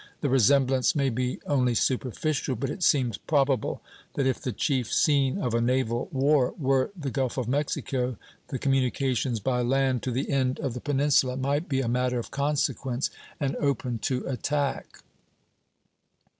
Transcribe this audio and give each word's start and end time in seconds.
The 0.21 0.29
resemblance 0.29 0.95
may 0.95 1.11
be 1.11 1.39
only 1.45 1.75
superficial, 1.75 2.55
but 2.55 2.71
it 2.71 2.81
seems 2.81 3.19
probable 3.19 3.83
that 4.15 4.25
if 4.25 4.41
the 4.41 4.51
chief 4.51 4.91
scene 4.91 5.37
of 5.37 5.53
a 5.53 5.61
naval 5.61 6.09
war 6.11 6.55
were 6.57 6.89
the 6.97 7.11
Gulf 7.11 7.37
of 7.37 7.47
Mexico, 7.47 8.17
the 8.47 8.57
communications 8.57 9.39
by 9.39 9.61
land 9.61 10.01
to 10.01 10.09
the 10.09 10.31
end 10.31 10.59
of 10.59 10.73
the 10.73 10.81
peninsula 10.81 11.37
might 11.37 11.69
be 11.69 11.81
a 11.81 11.87
matter 11.87 12.17
of 12.17 12.31
consequence, 12.31 13.11
and 13.39 13.55
open 13.57 13.99
to 13.99 14.25
attack. 14.25 15.03